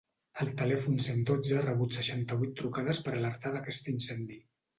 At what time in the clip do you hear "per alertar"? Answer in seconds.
3.09-3.53